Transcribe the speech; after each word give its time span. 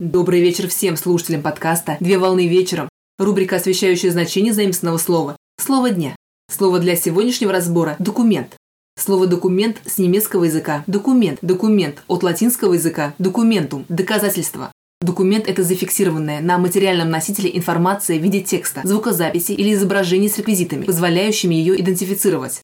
Добрый 0.00 0.40
вечер 0.40 0.66
всем 0.66 0.96
слушателям 0.96 1.40
подкаста 1.40 1.98
«Две 2.00 2.18
волны 2.18 2.48
вечером». 2.48 2.88
Рубрика, 3.16 3.54
освещающая 3.54 4.10
значение 4.10 4.52
заимственного 4.52 4.98
слова. 4.98 5.36
Слово 5.56 5.90
дня. 5.90 6.16
Слово 6.50 6.80
для 6.80 6.96
сегодняшнего 6.96 7.52
разбора– 7.52 7.94
документ. 8.00 8.56
Слово 8.98 9.28
«документ» 9.28 9.76
с 9.86 9.98
немецкого 9.98 10.46
языка– 10.46 10.82
документ, 10.88 11.38
документ, 11.42 12.02
от 12.08 12.24
латинского 12.24 12.74
языка– 12.74 13.14
документум, 13.20 13.84
доказательство. 13.88 14.72
Документ– 15.00 15.46
это 15.46 15.62
зафиксированная 15.62 16.40
на 16.40 16.58
материальном 16.58 17.10
носителе 17.10 17.56
информация 17.56 18.18
в 18.18 18.22
виде 18.22 18.40
текста, 18.40 18.80
звукозаписи 18.82 19.52
или 19.52 19.74
изображений 19.74 20.28
с 20.28 20.38
реквизитами, 20.38 20.86
позволяющими 20.86 21.54
ее 21.54 21.80
идентифицировать. 21.80 22.62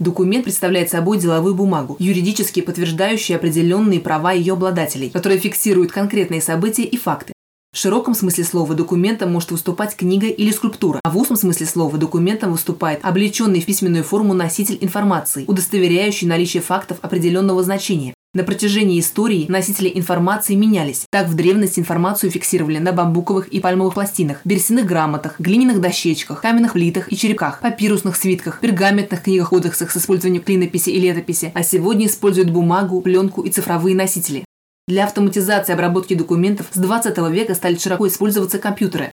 Документ 0.00 0.44
представляет 0.44 0.88
собой 0.88 1.18
деловую 1.18 1.54
бумагу, 1.54 1.94
юридически 1.98 2.62
подтверждающую 2.62 3.36
определенные 3.36 4.00
права 4.00 4.32
ее 4.32 4.54
обладателей, 4.54 5.10
которые 5.10 5.38
фиксируют 5.38 5.92
конкретные 5.92 6.40
события 6.40 6.84
и 6.84 6.96
факты. 6.96 7.34
В 7.70 7.76
широком 7.76 8.14
смысле 8.14 8.44
слова 8.44 8.74
документом 8.74 9.30
может 9.30 9.50
выступать 9.50 9.94
книга 9.94 10.26
или 10.26 10.50
скульптура, 10.52 11.00
а 11.04 11.10
в 11.10 11.18
узком 11.18 11.36
смысле 11.36 11.66
слова 11.66 11.98
документом 11.98 12.52
выступает 12.52 13.00
облеченный 13.04 13.60
в 13.60 13.66
письменную 13.66 14.02
форму 14.02 14.32
носитель 14.32 14.78
информации, 14.80 15.44
удостоверяющий 15.46 16.26
наличие 16.26 16.62
фактов 16.62 16.96
определенного 17.02 17.62
значения. 17.62 18.14
На 18.32 18.44
протяжении 18.44 19.00
истории 19.00 19.46
носители 19.48 19.90
информации 19.92 20.54
менялись. 20.54 21.04
Так 21.10 21.26
в 21.26 21.34
древности 21.34 21.80
информацию 21.80 22.30
фиксировали 22.30 22.78
на 22.78 22.92
бамбуковых 22.92 23.48
и 23.48 23.58
пальмовых 23.58 23.94
пластинах, 23.94 24.42
берестяных 24.44 24.86
грамотах, 24.86 25.40
глиняных 25.40 25.80
дощечках, 25.80 26.40
каменных 26.40 26.74
плитах 26.74 27.10
и 27.10 27.16
черепках, 27.16 27.58
папирусных 27.58 28.14
свитках, 28.14 28.60
пергаментных 28.60 29.24
книгах-кодексах 29.24 29.90
с 29.90 29.96
использованием 29.96 30.44
клинописи 30.44 30.90
и 30.90 31.00
летописи, 31.00 31.50
а 31.56 31.64
сегодня 31.64 32.06
используют 32.06 32.50
бумагу, 32.50 33.00
пленку 33.00 33.42
и 33.42 33.50
цифровые 33.50 33.96
носители. 33.96 34.44
Для 34.86 35.06
автоматизации 35.06 35.72
обработки 35.72 36.14
документов 36.14 36.66
с 36.70 36.78
20 36.78 37.18
века 37.32 37.56
стали 37.56 37.74
широко 37.74 38.06
использоваться 38.06 38.60
компьютеры. 38.60 39.10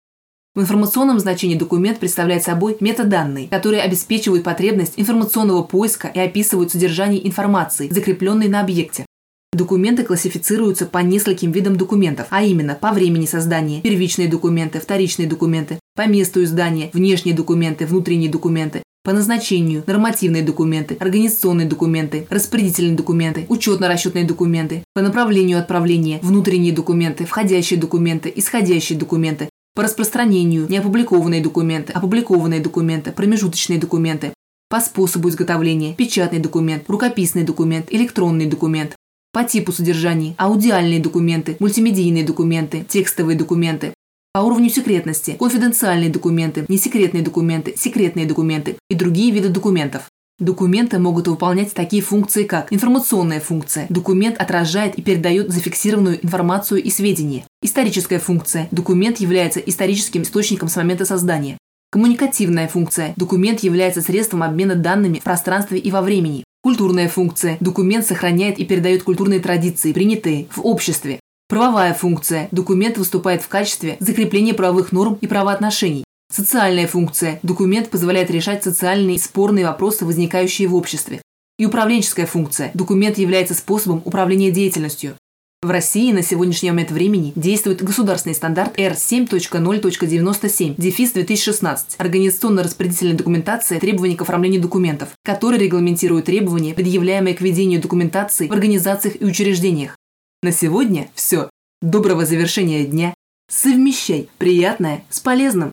В 0.56 0.60
информационном 0.62 1.20
значении 1.20 1.55
документ 1.55 1.98
представляет 1.98 2.42
собой 2.42 2.78
метаданные, 2.81 3.47
которые 3.47 3.83
обеспечивают 3.83 4.42
потребность 4.42 4.94
информационного 4.97 5.62
поиска 5.62 6.08
и 6.08 6.19
описывают 6.19 6.70
содержание 6.70 7.27
информации, 7.28 7.91
закрепленной 7.91 8.48
на 8.48 8.62
объекте. 8.62 9.05
Документы 9.53 10.03
классифицируются 10.03 10.86
по 10.86 10.98
нескольким 10.98 11.53
видам 11.53 11.77
документов, 11.77 12.28
а 12.31 12.42
именно 12.42 12.75
по 12.75 12.92
времени 12.92 13.27
создания, 13.27 13.83
первичные 13.83 14.28
документы, 14.28 14.81
вторичные 14.81 15.28
документы, 15.28 15.78
по 15.94 16.06
месту 16.06 16.42
издания, 16.42 16.88
внешние 16.94 17.36
документы, 17.36 17.84
внутренние 17.84 18.31
документы, 18.31 18.83
по 19.05 19.12
назначению, 19.12 19.84
нормативные 19.86 20.42
документы, 20.42 20.97
организационные 20.98 21.69
документы, 21.69 22.27
распорядительные 22.31 22.97
документы, 22.97 23.44
учетно-расчетные 23.50 24.25
документы, 24.25 24.84
по 24.94 25.03
направлению 25.03 25.59
отправления, 25.59 26.19
внутренние 26.22 26.72
документы, 26.72 27.27
входящие 27.27 27.78
документы, 27.78 28.33
исходящие 28.34 28.98
документы, 28.98 29.50
по 29.77 29.82
распространению 29.82 30.66
неопубликованные 30.70 31.42
документы, 31.42 31.92
опубликованные 31.92 32.60
документы, 32.60 33.12
промежуточные 33.12 33.78
документы, 33.78 34.32
по 34.70 34.80
способу 34.80 35.28
изготовления, 35.28 35.92
печатный 35.94 36.38
документ, 36.38 36.84
рукописный 36.88 37.44
документ, 37.44 37.86
электронный 37.91 38.47
документ, 38.47 38.97
по 39.32 39.44
типу 39.44 39.72
содержания, 39.72 40.34
аудиальные 40.38 40.98
документы, 40.98 41.56
мультимедийные 41.60 42.24
документы, 42.24 42.86
текстовые 42.88 43.36
документы, 43.36 43.92
по 44.32 44.38
уровню 44.38 44.70
секретности, 44.70 45.36
конфиденциальные 45.38 46.08
документы, 46.08 46.64
несекретные 46.69 47.22
документы, 47.22 47.74
секретные 47.77 48.24
документы 48.24 48.78
и 48.88 48.94
другие 48.94 49.30
виды 49.30 49.50
документов. 49.50 50.08
Документы 50.39 50.98
могут 50.98 51.29
выполнять 51.29 51.73
такие 51.73 52.03
функции, 52.03 52.45
как 52.45 52.70
информационная 52.70 53.41
функция. 53.41 53.87
Документ 53.89 54.37
отражает 54.37 54.97
и 54.97 55.03
передает 55.03 55.51
зафиксированную 55.51 56.23
информацию 56.23 56.83
и 56.83 56.91
сведения. 56.91 57.47
Историческая 57.62 58.19
функция. 58.19 58.69
Документ 58.70 59.19
является 59.19 59.61
историческим 59.61 60.23
источником 60.23 60.69
с 60.69 60.77
момента 60.77 61.06
создания. 61.06 61.56
Коммуникативная 61.91 62.69
функция. 62.69 63.15
Документ 63.17 63.61
является 63.61 64.03
средством 64.03 64.43
обмена 64.43 64.75
данными 64.75 65.20
в 65.20 65.23
пространстве 65.23 65.78
и 65.78 65.91
во 65.91 66.03
времени. 66.03 66.44
Культурная 66.62 67.09
функция. 67.09 67.56
Документ 67.60 68.05
сохраняет 68.05 68.59
и 68.59 68.66
передает 68.66 69.05
культурные 69.05 69.41
традиции, 69.41 69.94
принятые 69.94 70.49
в 70.50 70.66
обществе. 70.66 71.19
Правовая 71.49 71.94
функция. 71.94 72.49
Документ 72.50 72.99
выступает 72.99 73.41
в 73.41 73.49
качестве 73.49 73.97
закрепления 74.00 74.53
правовых 74.53 74.93
норм 74.93 75.16
и 75.21 75.27
правоотношений. 75.27 76.06
Социальная 76.31 76.87
функция. 76.87 77.38
Документ 77.42 77.88
позволяет 77.88 78.31
решать 78.31 78.64
социальные 78.64 79.19
спорные 79.19 79.66
вопросы, 79.66 80.04
возникающие 80.04 80.69
в 80.69 80.75
обществе. 80.75 81.22
И 81.59 81.66
управленческая 81.66 82.26
функция. 82.26 82.70
Документ 82.75 83.16
является 83.19 83.54
способом 83.54 84.03
управления 84.04 84.50
деятельностью. 84.50 85.16
В 85.62 85.70
России 85.70 86.12
на 86.12 86.22
сегодняшний 86.22 86.70
момент 86.70 86.91
времени 86.91 87.32
действует 87.34 87.82
государственный 87.82 88.34
стандарт 88.34 88.78
R7.0.97, 88.78 90.75
дефис 90.76 91.12
2016, 91.12 91.97
организационно-распределительная 91.98 93.16
документация 93.16 93.81
требований 93.81 94.16
к 94.16 94.22
оформлению 94.22 94.60
документов, 94.60 95.09
который 95.25 95.59
регламентирует 95.59 96.26
требования, 96.26 96.75
предъявляемые 96.75 97.34
к 97.34 97.41
ведению 97.41 97.81
документации 97.81 98.48
в 98.48 98.53
организациях 98.53 99.20
и 99.20 99.25
учреждениях. 99.25 99.97
На 100.42 100.53
сегодня 100.53 101.09
все. 101.15 101.48
Доброго 101.81 102.26
завершения 102.26 102.84
дня. 102.84 103.15
Совмещай 103.48 104.28
приятное 104.38 105.04
с 105.09 105.20
полезным. 105.20 105.72